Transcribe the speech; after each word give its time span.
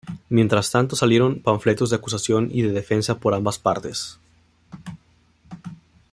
Mientras 0.29 0.71
tanto 0.71 0.95
salieron 0.95 1.43
panfletos 1.43 1.91
de 1.91 1.97
acusación 1.97 2.49
y 2.51 2.63
de 2.63 2.71
defensa 2.71 3.19
por 3.19 3.35
ambas 3.35 3.59
partes. 3.59 4.17